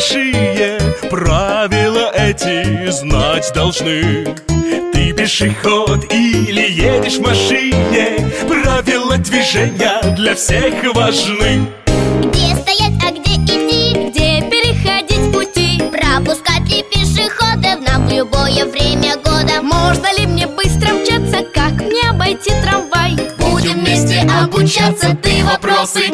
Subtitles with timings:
[0.00, 0.80] большие
[1.10, 4.34] Правила эти знать должны.
[4.92, 11.66] Ты пешеход или едешь в машине Правила движения для всех важны.
[12.24, 15.82] Где стоять, а где идти, где переходить пути?
[15.92, 19.60] Пропускать ли пешеходов нам в любое время года?
[19.62, 23.16] Можно ли мне быстро мчаться, как мне обойти трамвай?
[23.38, 26.04] Будем вместе обучаться, ты вопросы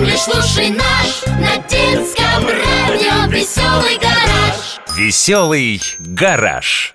[0.00, 6.94] Лишь слушай наш На детском радио Веселый гараж Веселый гараж.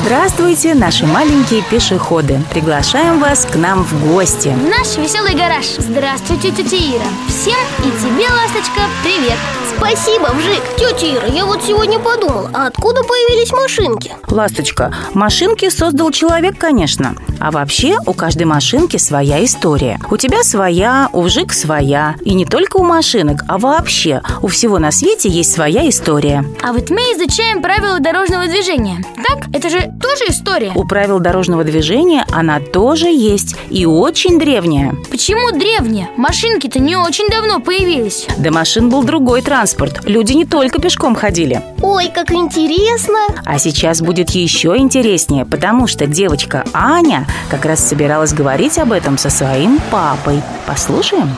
[0.00, 2.40] Здравствуйте, наши маленькие пешеходы.
[2.52, 4.48] Приглашаем вас к нам в гости.
[4.48, 7.06] В наш веселый гараж Здравствуйте, тетя Ира.
[7.28, 9.36] Всем и тебе, ласточка, привет.
[9.76, 10.62] Спасибо, Вжик.
[10.78, 14.12] Тетя Ира, я вот сегодня подумал А откуда появились машинки?
[14.28, 19.98] Ласточка, машинки создал человек, конечно А вообще у каждой машинки своя история.
[20.10, 22.14] У тебя своя, у Вжик своя.
[22.22, 24.20] И не только у машинок, а вообще.
[24.42, 26.44] У всего на свете есть своя история.
[26.62, 29.02] А вот мы изучаем правила дорожного движения.
[29.26, 29.48] Так?
[29.54, 30.72] Это же тоже история.
[30.74, 34.94] У правил дорожного движения она тоже есть И очень древняя.
[35.10, 36.10] Почему древняя?
[36.16, 38.26] Машинки-то не очень давно появились.
[38.38, 40.00] До машин был другой транспорт.
[40.04, 41.62] Люди не только пешком ходили.
[41.82, 43.18] Ой, как интересно!
[43.44, 49.18] А сейчас будет еще интереснее, потому что девочка Аня как раз собиралась говорить об этом
[49.18, 50.42] со своим папой.
[50.66, 51.36] Послушаем?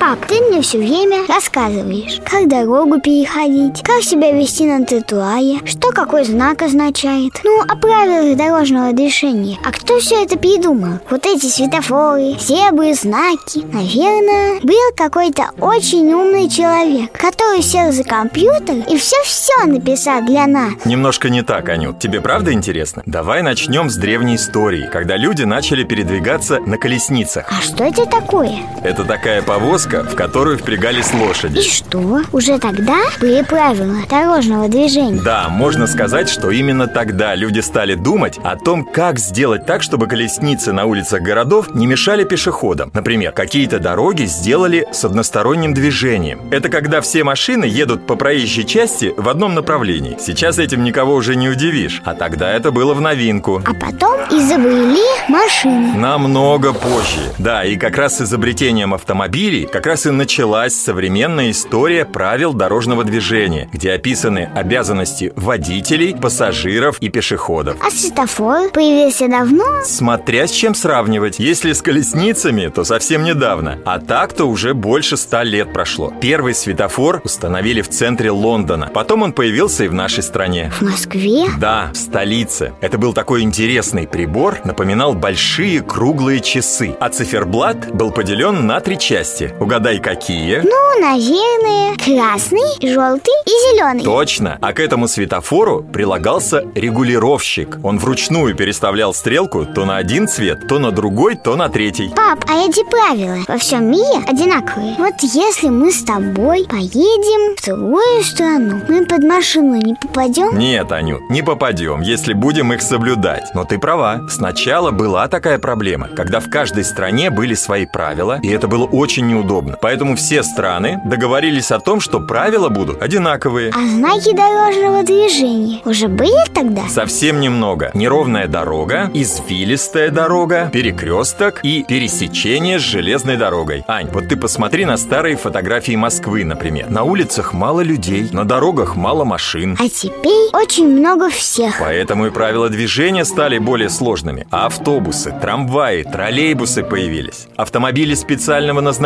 [0.00, 5.92] Пап, ты мне все время рассказываешь, как дорогу переходить, как себя вести на тротуаре, что
[5.92, 7.32] какой знак означает.
[7.44, 9.58] Ну, о правилах дорожного движения.
[9.64, 10.98] А кто все это придумал?
[11.08, 13.64] Вот эти светофоры, зебры, знаки.
[13.72, 20.72] Наверное, был какой-то очень умный человек, который сел за компьютер и все-все написал для нас.
[20.84, 22.00] Немножко не так, Анют.
[22.00, 23.02] Тебе правда интересно?
[23.06, 27.46] Давай начнем с древней истории, когда люди начали передвигаться на колесницах.
[27.48, 28.58] А что это такое?
[28.82, 31.58] Это такая повозка, в которую впрягались лошади.
[31.58, 32.22] И что?
[32.32, 35.20] Уже тогда были правила дорожного движения?
[35.22, 40.06] Да, можно сказать, что именно тогда люди стали думать о том, как сделать так, чтобы
[40.06, 42.90] колесницы на улицах городов не мешали пешеходам.
[42.94, 46.40] Например, какие-то дороги сделали с односторонним движением.
[46.50, 50.16] Это когда все машины едут по проезжей части в одном направлении.
[50.20, 53.62] Сейчас этим никого уже не удивишь, а тогда это было в новинку.
[53.64, 55.94] А потом изобрели машины.
[55.94, 57.20] Намного позже.
[57.38, 58.94] Да, и как раз с изобретением
[59.34, 66.98] автомобилей как раз и началась современная история правил дорожного движения, где описаны обязанности водителей, пассажиров
[67.00, 67.76] и пешеходов.
[67.80, 69.64] А светофор появился давно?
[69.84, 71.40] Смотря с чем сравнивать.
[71.40, 73.78] Если с колесницами, то совсем недавно.
[73.84, 76.12] А так-то уже больше ста лет прошло.
[76.20, 78.90] Первый светофор установили в центре Лондона.
[78.94, 80.70] Потом он появился и в нашей стране.
[80.78, 81.46] В Москве?
[81.58, 82.72] Да, в столице.
[82.80, 86.94] Это был такой интересный прибор, напоминал большие круглые часы.
[87.00, 89.23] А циферблат был поделен на три части.
[89.60, 90.58] Угадай, какие?
[90.58, 94.04] Ну, наверное, красный, желтый и зеленый.
[94.04, 94.58] Точно.
[94.60, 97.78] А к этому светофору прилагался регулировщик.
[97.82, 102.10] Он вручную переставлял стрелку то на один цвет, то на другой, то на третий.
[102.14, 104.96] Пап, а эти правила во всем мире одинаковые?
[104.98, 110.58] Вот если мы с тобой поедем в другую страну, мы под машину не попадем?
[110.58, 113.54] Нет, Аню, не попадем, если будем их соблюдать.
[113.54, 114.26] Но ты права.
[114.28, 119.13] Сначала была такая проблема, когда в каждой стране были свои правила, и это было очень
[119.22, 119.76] неудобно.
[119.80, 123.70] Поэтому все страны договорились о том, что правила будут одинаковые.
[123.74, 126.88] А знаки дорожного движения уже были тогда?
[126.88, 127.90] Совсем немного.
[127.94, 133.84] Неровная дорога, извилистая дорога, перекресток и пересечение с железной дорогой.
[133.88, 136.90] Ань, вот ты посмотри на старые фотографии Москвы, например.
[136.90, 139.76] На улицах мало людей, на дорогах мало машин.
[139.80, 141.76] А теперь очень много всех.
[141.80, 144.46] Поэтому и правила движения стали более сложными.
[144.50, 147.46] Автобусы, трамваи, троллейбусы появились.
[147.56, 149.03] Автомобили специального назначения,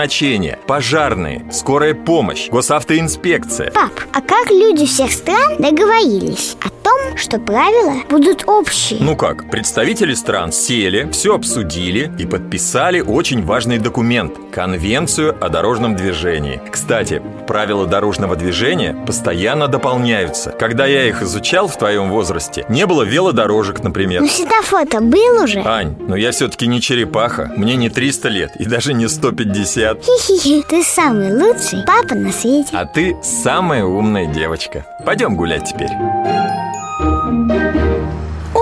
[0.67, 3.73] пожарные, скорая помощь, госавтоинспекция.
[3.73, 6.71] Пап, а как люди всех стран договорились о
[7.17, 9.01] что правила будут общие?
[9.01, 15.95] Ну как, представители стран сели, все обсудили и подписали очень важный документ– Конвенцию о дорожном
[15.95, 16.61] движении.
[16.69, 20.51] Кстати, правила дорожного движения постоянно дополняются.
[20.51, 24.23] Когда я их изучал в твоем возрасте, не было велодорожек, например.
[24.23, 25.61] Ну светофор-то был уже.
[25.65, 27.53] Ань, но я все-таки не черепаха.
[27.57, 30.05] Мне не 300 лет и даже не 150.
[30.05, 32.71] Хи-хи, ты самый лучший папа на свете.
[32.73, 34.85] А ты самая умная девочка.
[35.05, 35.91] Пойдем гулять теперь.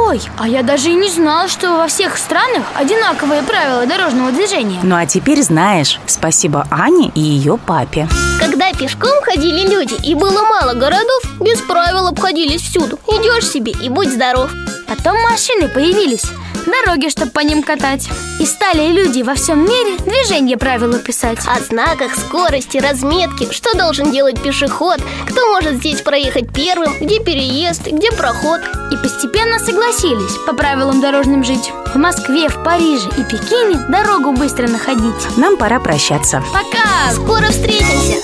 [0.09, 4.79] Ой, а я даже и не знала, что во всех странах одинаковые правила дорожного движения.
[4.85, 8.07] Ну а теперь знаешь, спасибо Ане и ее папе.
[8.39, 13.01] Когда пешком ходили люди и было мало городов, без правил обходились всюду.
[13.09, 14.49] Идешь себе и будь здоров.
[14.87, 16.23] Потом машины появились
[16.67, 18.09] Дороги, чтобы по ним катать.
[18.41, 21.39] И стали люди во всем мире движение правила писать.
[21.47, 25.01] О знаках, скорости, разметке Что должен делать пешеход?
[25.29, 26.93] Кто может здесь проехать первым?
[27.01, 28.61] Где переезд, где проход?
[28.91, 31.73] И постепенно согласились по правилам дорожным жить.
[31.95, 35.37] В Москве, в Париже и Пекине дорогу быстро находить.
[35.37, 36.43] Нам пора прощаться.
[36.53, 37.13] Пока!
[37.13, 38.23] Скоро встретимся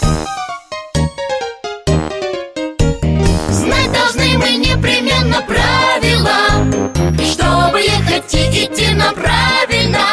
[8.12, 10.04] и идти нам правильно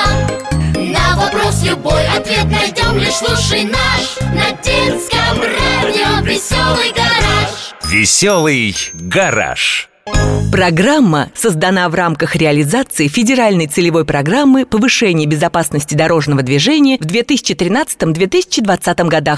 [0.76, 9.90] На вопрос любой ответ найдем Лишь слушай наш На детском радио Веселый гараж Веселый гараж.
[10.52, 19.38] Программа создана в рамках реализации федеральной целевой программы повышения безопасности дорожного движения в 2013-2020 годах.